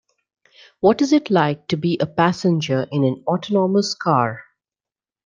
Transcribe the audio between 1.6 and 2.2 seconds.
to be a